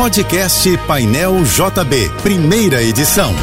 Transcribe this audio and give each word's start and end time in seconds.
Podcast 0.00 0.78
Painel 0.86 1.44
JB, 1.44 2.08
primeira 2.22 2.82
edição. 2.82 3.34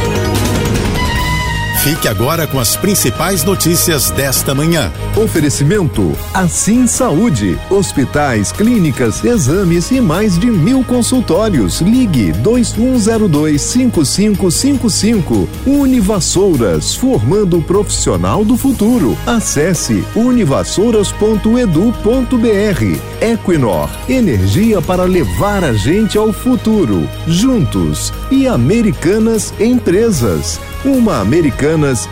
Fique 1.87 2.09
agora 2.09 2.45
com 2.45 2.59
as 2.59 2.75
principais 2.75 3.45
notícias 3.45 4.11
desta 4.11 4.53
manhã. 4.53 4.91
Oferecimento 5.15 6.11
Assim 6.33 6.85
Saúde, 6.85 7.57
hospitais, 7.69 8.51
clínicas, 8.51 9.23
exames 9.23 9.89
e 9.89 10.01
mais 10.01 10.37
de 10.37 10.47
mil 10.47 10.83
consultórios. 10.83 11.79
Ligue 11.79 12.33
2102 12.33 13.61
5555. 13.61 15.47
Univassouras, 15.65 16.93
formando 16.93 17.59
o 17.59 17.63
profissional 17.63 18.43
do 18.43 18.57
futuro. 18.57 19.17
Acesse 19.25 20.03
univassouras.edu.br. 20.13 22.99
Equinor, 23.21 23.89
energia 24.09 24.81
para 24.81 25.05
levar 25.05 25.63
a 25.63 25.71
gente 25.71 26.17
ao 26.17 26.33
futuro. 26.33 27.07
Juntos 27.25 28.11
e 28.29 28.45
Americanas 28.45 29.53
Empresas. 29.57 30.59
Uma 30.85 31.19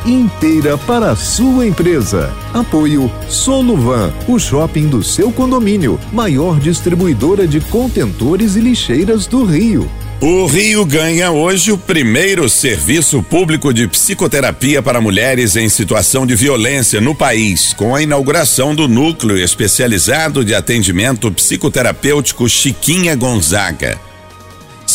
Inteira 0.06 0.78
para 0.78 1.12
a 1.12 1.16
sua 1.16 1.66
empresa. 1.66 2.32
Apoio 2.54 3.12
Soluvan, 3.28 4.14
o 4.28 4.38
shopping 4.38 4.88
do 4.88 5.04
seu 5.04 5.32
condomínio, 5.32 6.00
maior 6.14 6.60
distribuidora 6.60 7.48
de 7.48 7.60
contentores 7.60 8.56
e 8.56 8.60
lixeiras 8.60 9.26
do 9.26 9.44
Rio. 9.44 9.90
O 10.22 10.46
Rio 10.46 10.86
ganha 10.86 11.32
hoje 11.32 11.72
o 11.72 11.78
primeiro 11.78 12.48
serviço 12.48 13.22
público 13.24 13.74
de 13.74 13.88
psicoterapia 13.88 14.82
para 14.82 15.02
mulheres 15.02 15.56
em 15.56 15.68
situação 15.68 16.26
de 16.26 16.36
violência 16.36 17.02
no 17.02 17.14
país, 17.14 17.74
com 17.74 17.94
a 17.96 18.02
inauguração 18.02 18.74
do 18.74 18.88
Núcleo 18.88 19.38
Especializado 19.38 20.46
de 20.46 20.56
Atendimento 20.56 21.32
Psicoterapêutico 21.32 22.48
Chiquinha 22.48 23.16
Gonzaga. 23.16 24.00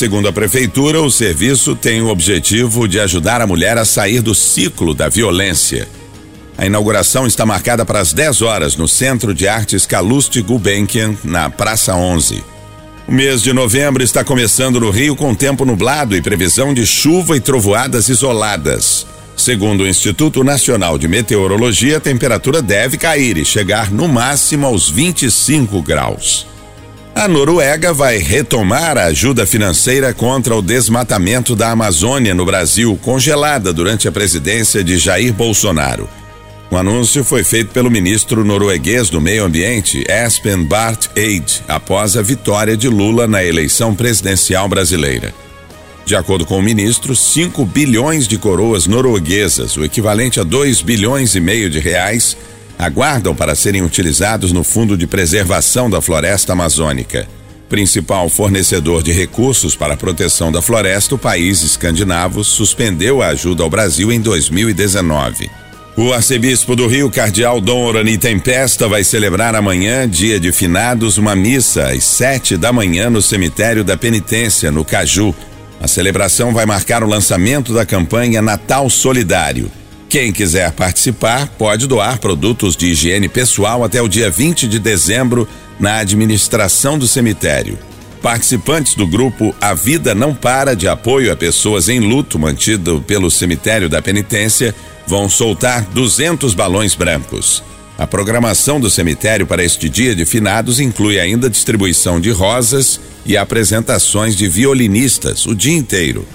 Segundo 0.00 0.28
a 0.28 0.32
Prefeitura, 0.32 1.02
o 1.02 1.10
serviço 1.10 1.76
tem 1.76 2.00
o 2.00 2.08
objetivo 2.08 2.88
de 2.88 2.98
ajudar 2.98 3.42
a 3.42 3.46
mulher 3.46 3.76
a 3.76 3.84
sair 3.84 4.22
do 4.22 4.34
ciclo 4.34 4.94
da 4.94 5.10
violência. 5.10 5.86
A 6.56 6.64
inauguração 6.64 7.26
está 7.26 7.44
marcada 7.44 7.84
para 7.84 8.00
as 8.00 8.14
10 8.14 8.40
horas 8.40 8.76
no 8.76 8.88
Centro 8.88 9.34
de 9.34 9.46
Artes 9.46 9.84
Calouste 9.84 10.40
Gulbenkian, 10.40 11.16
na 11.22 11.50
Praça 11.50 11.94
11. 11.94 12.42
O 13.06 13.12
mês 13.12 13.42
de 13.42 13.52
novembro 13.52 14.02
está 14.02 14.24
começando 14.24 14.80
no 14.80 14.88
Rio 14.88 15.14
com 15.14 15.34
tempo 15.34 15.66
nublado 15.66 16.16
e 16.16 16.22
previsão 16.22 16.72
de 16.72 16.86
chuva 16.86 17.36
e 17.36 17.40
trovoadas 17.40 18.08
isoladas. 18.08 19.06
Segundo 19.36 19.82
o 19.82 19.86
Instituto 19.86 20.42
Nacional 20.42 20.96
de 20.96 21.08
Meteorologia, 21.08 21.98
a 21.98 22.00
temperatura 22.00 22.62
deve 22.62 22.96
cair 22.96 23.36
e 23.36 23.44
chegar 23.44 23.90
no 23.90 24.08
máximo 24.08 24.64
aos 24.66 24.88
25 24.88 25.82
graus. 25.82 26.46
A 27.14 27.26
Noruega 27.26 27.92
vai 27.92 28.18
retomar 28.18 28.96
a 28.96 29.06
ajuda 29.06 29.44
financeira 29.44 30.14
contra 30.14 30.54
o 30.54 30.62
desmatamento 30.62 31.56
da 31.56 31.70
Amazônia 31.70 32.34
no 32.34 32.46
Brasil, 32.46 32.98
congelada 33.02 33.72
durante 33.72 34.06
a 34.06 34.12
presidência 34.12 34.82
de 34.82 34.96
Jair 34.96 35.32
Bolsonaro. 35.32 36.08
O 36.70 36.76
anúncio 36.76 37.24
foi 37.24 37.42
feito 37.42 37.72
pelo 37.72 37.90
ministro 37.90 38.44
norueguês 38.44 39.10
do 39.10 39.20
Meio 39.20 39.44
Ambiente, 39.44 40.04
Espen 40.08 40.62
Barth 40.62 41.08
Eide, 41.16 41.62
após 41.66 42.16
a 42.16 42.22
vitória 42.22 42.76
de 42.76 42.88
Lula 42.88 43.26
na 43.26 43.44
eleição 43.44 43.92
presidencial 43.92 44.68
brasileira. 44.68 45.34
De 46.06 46.14
acordo 46.14 46.46
com 46.46 46.58
o 46.58 46.62
ministro, 46.62 47.14
5 47.14 47.64
bilhões 47.66 48.26
de 48.28 48.38
coroas 48.38 48.86
norueguesas, 48.86 49.76
o 49.76 49.84
equivalente 49.84 50.38
a 50.38 50.44
2 50.44 50.80
bilhões 50.80 51.34
e 51.34 51.40
meio 51.40 51.68
de 51.68 51.80
reais, 51.80 52.36
aguardam 52.80 53.34
para 53.34 53.54
serem 53.54 53.82
utilizados 53.82 54.52
no 54.52 54.64
Fundo 54.64 54.96
de 54.96 55.06
Preservação 55.06 55.90
da 55.90 56.00
Floresta 56.00 56.54
Amazônica. 56.54 57.28
Principal 57.68 58.28
fornecedor 58.28 59.02
de 59.02 59.12
recursos 59.12 59.76
para 59.76 59.94
a 59.94 59.96
proteção 59.96 60.50
da 60.50 60.62
floresta, 60.62 61.14
o 61.14 61.18
país 61.18 61.62
escandinavo 61.62 62.42
suspendeu 62.42 63.22
a 63.22 63.28
ajuda 63.28 63.62
ao 63.62 63.70
Brasil 63.70 64.10
em 64.10 64.20
2019. 64.20 65.48
O 65.96 66.12
arcebispo 66.12 66.74
do 66.74 66.86
Rio, 66.86 67.10
cardeal 67.10 67.60
Dom 67.60 67.84
Orani 67.84 68.16
Tempesta, 68.16 68.88
vai 68.88 69.04
celebrar 69.04 69.54
amanhã, 69.54 70.08
dia 70.08 70.40
de 70.40 70.50
finados, 70.50 71.18
uma 71.18 71.36
missa 71.36 71.90
às 71.90 72.02
sete 72.02 72.56
da 72.56 72.72
manhã 72.72 73.10
no 73.10 73.20
cemitério 73.20 73.84
da 73.84 73.96
Penitência, 73.96 74.72
no 74.72 74.84
Caju. 74.84 75.34
A 75.80 75.86
celebração 75.86 76.54
vai 76.54 76.64
marcar 76.64 77.04
o 77.04 77.08
lançamento 77.08 77.74
da 77.74 77.84
campanha 77.84 78.40
Natal 78.40 78.88
Solidário. 78.88 79.70
Quem 80.10 80.32
quiser 80.32 80.72
participar 80.72 81.46
pode 81.56 81.86
doar 81.86 82.18
produtos 82.18 82.76
de 82.76 82.88
higiene 82.88 83.28
pessoal 83.28 83.84
até 83.84 84.02
o 84.02 84.08
dia 84.08 84.28
20 84.28 84.66
de 84.66 84.80
dezembro 84.80 85.48
na 85.78 85.98
administração 85.98 86.98
do 86.98 87.06
cemitério. 87.06 87.78
Participantes 88.20 88.96
do 88.96 89.06
grupo 89.06 89.54
A 89.60 89.72
Vida 89.72 90.12
Não 90.12 90.34
Para 90.34 90.74
de 90.74 90.88
apoio 90.88 91.32
a 91.32 91.36
pessoas 91.36 91.88
em 91.88 92.00
luto 92.00 92.40
mantido 92.40 93.00
pelo 93.06 93.30
cemitério 93.30 93.88
da 93.88 94.02
penitência 94.02 94.74
vão 95.06 95.28
soltar 95.28 95.84
200 95.84 96.54
balões 96.54 96.96
brancos. 96.96 97.62
A 97.96 98.04
programação 98.04 98.80
do 98.80 98.90
cemitério 98.90 99.46
para 99.46 99.62
este 99.62 99.88
dia 99.88 100.12
de 100.12 100.24
finados 100.24 100.80
inclui 100.80 101.20
ainda 101.20 101.48
distribuição 101.48 102.20
de 102.20 102.32
rosas 102.32 103.00
e 103.24 103.36
apresentações 103.36 104.34
de 104.34 104.48
violinistas 104.48 105.46
o 105.46 105.54
dia 105.54 105.76
inteiro. 105.76 106.26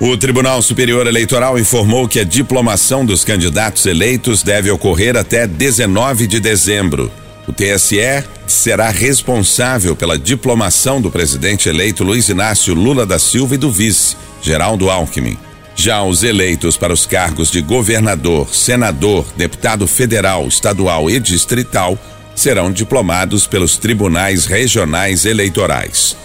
O 0.00 0.16
Tribunal 0.16 0.60
Superior 0.60 1.06
Eleitoral 1.06 1.56
informou 1.56 2.08
que 2.08 2.18
a 2.18 2.24
diplomação 2.24 3.06
dos 3.06 3.24
candidatos 3.24 3.86
eleitos 3.86 4.42
deve 4.42 4.68
ocorrer 4.70 5.16
até 5.16 5.46
19 5.46 6.26
de 6.26 6.40
dezembro. 6.40 7.12
O 7.46 7.52
TSE 7.52 8.24
será 8.46 8.90
responsável 8.90 9.94
pela 9.94 10.18
diplomação 10.18 11.00
do 11.00 11.10
presidente 11.10 11.68
eleito 11.68 12.02
Luiz 12.02 12.28
Inácio 12.28 12.74
Lula 12.74 13.06
da 13.06 13.20
Silva 13.20 13.54
e 13.54 13.58
do 13.58 13.70
vice, 13.70 14.16
Geraldo 14.42 14.90
Alckmin. 14.90 15.38
Já 15.76 16.02
os 16.02 16.24
eleitos 16.24 16.76
para 16.76 16.92
os 16.92 17.06
cargos 17.06 17.50
de 17.50 17.60
governador, 17.60 18.52
senador, 18.52 19.24
deputado 19.36 19.86
federal, 19.86 20.46
estadual 20.48 21.08
e 21.08 21.20
distrital 21.20 21.96
serão 22.34 22.72
diplomados 22.72 23.46
pelos 23.46 23.76
tribunais 23.76 24.46
regionais 24.46 25.24
eleitorais. 25.24 26.16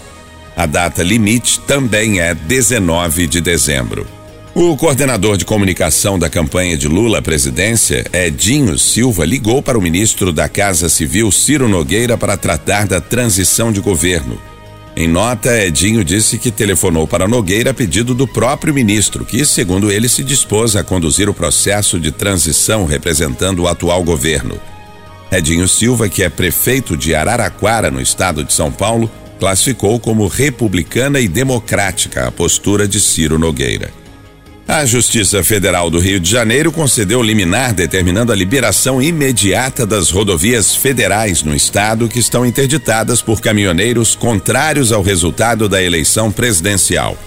A 0.60 0.66
data 0.66 1.02
limite 1.02 1.58
também 1.60 2.20
é 2.20 2.34
19 2.34 3.26
de 3.26 3.40
dezembro. 3.40 4.06
O 4.54 4.76
coordenador 4.76 5.38
de 5.38 5.46
comunicação 5.46 6.18
da 6.18 6.28
campanha 6.28 6.76
de 6.76 6.86
Lula 6.86 7.20
à 7.20 7.22
presidência, 7.22 8.04
Edinho 8.12 8.78
Silva, 8.78 9.24
ligou 9.24 9.62
para 9.62 9.78
o 9.78 9.80
ministro 9.80 10.30
da 10.30 10.50
Casa 10.50 10.90
Civil, 10.90 11.32
Ciro 11.32 11.66
Nogueira, 11.66 12.18
para 12.18 12.36
tratar 12.36 12.86
da 12.86 13.00
transição 13.00 13.72
de 13.72 13.80
governo. 13.80 14.38
Em 14.94 15.08
nota, 15.08 15.64
Edinho 15.64 16.04
disse 16.04 16.36
que 16.36 16.50
telefonou 16.50 17.08
para 17.08 17.26
Nogueira 17.26 17.70
a 17.70 17.74
pedido 17.74 18.14
do 18.14 18.28
próprio 18.28 18.74
ministro, 18.74 19.24
que, 19.24 19.46
segundo 19.46 19.90
ele, 19.90 20.10
se 20.10 20.22
dispôs 20.22 20.76
a 20.76 20.84
conduzir 20.84 21.26
o 21.30 21.32
processo 21.32 21.98
de 21.98 22.12
transição 22.12 22.84
representando 22.84 23.60
o 23.60 23.66
atual 23.66 24.04
governo. 24.04 24.60
Edinho 25.32 25.66
Silva, 25.66 26.06
que 26.06 26.22
é 26.22 26.28
prefeito 26.28 26.98
de 26.98 27.14
Araraquara, 27.14 27.90
no 27.90 27.98
estado 27.98 28.44
de 28.44 28.52
São 28.52 28.70
Paulo, 28.70 29.10
classificou 29.40 29.98
como 29.98 30.28
republicana 30.28 31.18
e 31.18 31.26
democrática 31.26 32.28
a 32.28 32.30
postura 32.30 32.86
de 32.86 33.00
Ciro 33.00 33.38
Nogueira. 33.38 33.90
A 34.68 34.84
Justiça 34.84 35.42
Federal 35.42 35.90
do 35.90 35.98
Rio 35.98 36.20
de 36.20 36.30
Janeiro 36.30 36.70
concedeu 36.70 37.20
liminar 37.22 37.74
determinando 37.74 38.30
a 38.30 38.36
liberação 38.36 39.02
imediata 39.02 39.84
das 39.84 40.10
rodovias 40.10 40.76
federais 40.76 41.42
no 41.42 41.56
estado 41.56 42.06
que 42.06 42.20
estão 42.20 42.46
interditadas 42.46 43.20
por 43.20 43.40
caminhoneiros 43.40 44.14
contrários 44.14 44.92
ao 44.92 45.02
resultado 45.02 45.68
da 45.68 45.82
eleição 45.82 46.30
presidencial. 46.30 47.18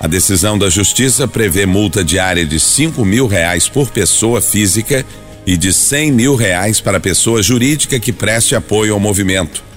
A 0.00 0.08
decisão 0.08 0.58
da 0.58 0.68
Justiça 0.68 1.28
prevê 1.28 1.64
multa 1.66 2.02
diária 2.02 2.44
de 2.44 2.58
cinco 2.58 3.04
mil 3.04 3.28
reais 3.28 3.68
por 3.68 3.90
pessoa 3.90 4.40
física 4.40 5.06
e 5.46 5.56
de 5.56 5.72
cem 5.72 6.10
mil 6.10 6.34
reais 6.34 6.80
para 6.80 6.98
pessoa 6.98 7.42
jurídica 7.42 8.00
que 8.00 8.12
preste 8.12 8.56
apoio 8.56 8.94
ao 8.94 8.98
movimento. 8.98 9.73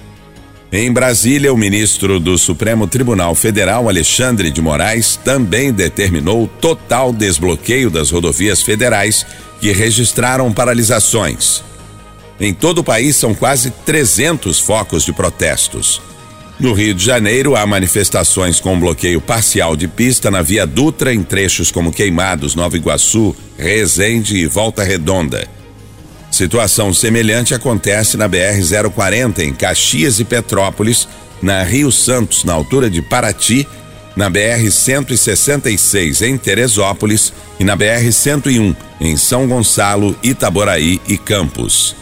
Em 0.70 0.92
Brasília, 0.92 1.52
o 1.52 1.56
ministro 1.56 2.20
do 2.20 2.36
Supremo 2.36 2.86
Tribunal 2.86 3.34
Federal, 3.34 3.88
Alexandre 3.88 4.50
de 4.50 4.60
Moraes, 4.60 5.16
também 5.16 5.72
determinou 5.72 6.44
o 6.44 6.46
total 6.46 7.10
desbloqueio 7.10 7.88
das 7.88 8.10
rodovias 8.10 8.60
federais 8.60 9.24
que 9.62 9.72
registraram 9.72 10.52
paralisações. 10.52 11.64
Em 12.38 12.52
todo 12.52 12.78
o 12.78 12.84
país 12.84 13.16
são 13.16 13.34
quase 13.34 13.70
300 13.70 14.60
focos 14.60 15.04
de 15.04 15.12
protestos. 15.12 16.02
No 16.60 16.74
Rio 16.74 16.92
de 16.92 17.04
Janeiro, 17.04 17.56
há 17.56 17.66
manifestações 17.66 18.60
com 18.60 18.78
bloqueio 18.78 19.22
parcial 19.22 19.74
de 19.74 19.88
pista 19.88 20.30
na 20.30 20.42
Via 20.42 20.66
Dutra 20.66 21.14
em 21.14 21.22
trechos 21.22 21.70
como 21.70 21.92
Queimados, 21.92 22.54
Nova 22.54 22.76
Iguaçu, 22.76 23.34
Resende 23.56 24.36
e 24.36 24.46
Volta 24.46 24.82
Redonda. 24.82 25.48
Situação 26.38 26.94
semelhante 26.94 27.52
acontece 27.52 28.16
na 28.16 28.28
BR-040 28.28 29.40
em 29.40 29.52
Caxias 29.52 30.20
e 30.20 30.24
Petrópolis, 30.24 31.08
na 31.42 31.64
Rio 31.64 31.90
Santos, 31.90 32.44
na 32.44 32.52
altura 32.52 32.88
de 32.88 33.02
Paraty, 33.02 33.66
na 34.14 34.30
BR-166 34.30 36.24
em 36.24 36.38
Teresópolis 36.38 37.32
e 37.58 37.64
na 37.64 37.76
BR-101 37.76 38.76
em 39.00 39.16
São 39.16 39.48
Gonçalo, 39.48 40.16
Itaboraí 40.22 41.00
e 41.08 41.18
Campos. 41.18 41.96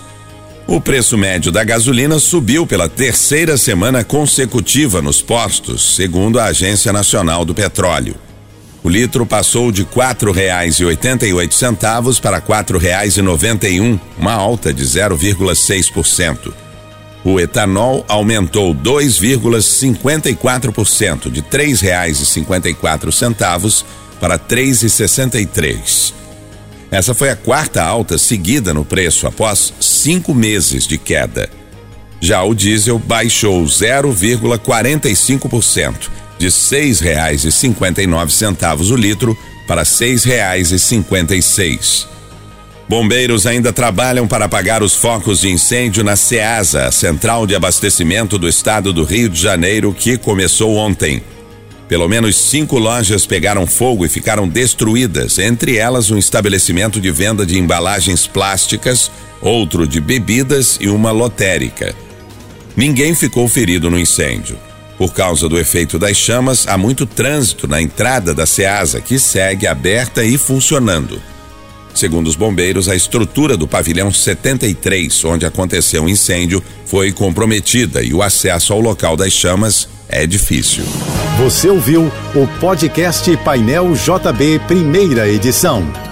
O 0.67 0.83
preço 0.83 1.17
médio 1.17 1.51
da 1.51 1.65
gasolina 1.65 2.19
subiu 2.19 2.67
pela 2.67 2.91
terceira 2.91 3.57
semana 3.57 4.05
consecutiva 4.05 5.01
nos 5.01 5.23
postos, 5.23 5.97
segundo 5.97 6.39
a 6.39 6.45
Agência 6.45 6.93
Nacional 6.93 7.43
do 7.43 7.55
Petróleo. 7.55 8.26
O 8.87 8.89
litro 8.89 9.27
passou 9.27 9.71
de 9.73 9.85
quatro 9.85 10.31
reais 10.31 10.77
e 10.77 10.85
oitenta 10.85 11.27
e 11.27 11.33
oito 11.33 11.57
centavos 11.57 12.21
para 12.21 12.41
quatro 12.41 12.79
reais 12.79 13.17
e 13.17 13.21
noventa 13.21 13.69
e 13.69 13.81
um, 13.81 13.99
uma 14.17 14.33
alta 14.33 14.73
de 14.73 14.85
0,6%. 14.85 16.55
O 17.25 17.41
etanol 17.41 18.05
aumentou 18.07 18.73
2,54% 18.73 21.33
de 21.33 21.43
três 21.43 21.81
reais 21.81 22.21
e 22.21 22.27
cinquenta 22.27 22.69
e 22.69 22.75
quatro 22.75 23.11
centavos 23.11 23.85
para 24.21 24.39
três 24.39 24.85
e 24.85 24.89
sessenta 24.89 25.41
e 25.41 25.47
três. 25.47 26.15
Essa 26.89 27.13
foi 27.13 27.31
a 27.31 27.37
quarta 27.37 27.83
alta 27.83 28.17
seguida 28.17 28.73
no 28.73 28.85
preço 28.85 29.27
após 29.27 29.75
cinco 29.81 30.33
meses 30.33 30.87
de 30.87 30.97
queda. 30.97 31.51
Já 32.21 32.45
o 32.45 32.55
diesel 32.55 33.01
baixou 33.01 33.65
0,45%, 33.65 36.09
de 36.39 36.51
seis 36.51 37.01
reais 37.01 37.45
e 37.45 37.53
cinquenta 37.53 38.03
e 38.03 38.07
nove 38.07 38.33
centavos 38.33 38.91
o 38.91 38.97
litro 38.97 39.37
para 39.67 39.85
seis 39.85 40.25
reais 40.25 40.71
e 40.71 40.79
cinquenta 40.79 41.35
e 41.35 41.43
seis. 41.43 42.07
Bombeiros 42.89 43.47
ainda 43.47 43.73
trabalham 43.73 44.29
para 44.29 44.45
apagar 44.45 44.81
os 44.83 44.95
focos 44.95 45.41
de 45.41 45.51
incêndio 45.51 46.05
na 46.05 46.15
SEASA, 46.15 46.87
a 46.87 46.93
Central 46.93 47.45
de 47.45 47.55
Abastecimento 47.57 48.39
do 48.39 48.49
Estado 48.49 48.93
do 48.93 49.03
Rio 49.03 49.29
de 49.29 49.41
Janeiro, 49.41 49.93
que 49.93 50.17
começou 50.17 50.77
ontem. 50.77 51.21
Pelo 51.89 52.09
menos 52.09 52.37
cinco 52.37 52.79
lojas 52.79 53.27
pegaram 53.27 53.67
fogo 53.67 54.05
e 54.05 54.09
ficaram 54.09 54.49
destruídas, 54.49 55.39
entre 55.39 55.77
elas 55.77 56.11
um 56.13 56.19
estabelecimento 56.19 57.01
de 57.01 57.11
venda 57.11 57.45
de 57.45 57.59
embalagens 57.59 58.27
plásticas, 58.27 59.11
outro 59.41 59.87
de 59.87 60.01
bebidas 60.01 60.79
e 60.81 60.89
uma 60.89 61.11
lotérica. 61.11 61.95
Ninguém 62.77 63.15
ficou 63.15 63.49
ferido 63.49 63.91
no 63.91 63.99
incêndio. 63.99 64.57
Por 64.99 65.13
causa 65.13 65.49
do 65.49 65.59
efeito 65.59 65.99
das 65.99 66.17
chamas, 66.17 66.67
há 66.67 66.79
muito 66.79 67.05
trânsito 67.05 67.69
na 67.69 67.81
entrada 67.83 68.35
da 68.35 68.47
Ceasa, 68.47 69.01
que 69.01 69.19
segue 69.19 69.67
aberta 69.67 70.25
e 70.25 70.39
funcionando. 70.39 71.21
Segundo 71.95 72.27
os 72.27 72.37
bombeiros, 72.37 72.89
a 72.89 72.95
estrutura 72.95 73.57
do 73.57 73.67
pavilhão 73.67 74.13
73, 74.13 75.25
onde 75.25 75.47
aconteceu 75.47 76.05
o 76.05 76.09
incêndio, 76.09 76.63
foi 76.85 77.11
comprometida 77.11 78.03
e 78.03 78.13
o 78.13 78.23
acesso 78.23 78.73
ao 78.73 78.81
local 78.81 79.17
das 79.17 79.33
chamas 79.33 79.89
é 80.09 80.27
difícil. 80.27 80.85
Você 81.39 81.69
ouviu 81.69 82.11
o 82.35 82.47
podcast 82.61 83.35
Painel 83.39 83.93
JB, 83.93 84.61
primeira 84.67 85.29
edição. 85.29 86.06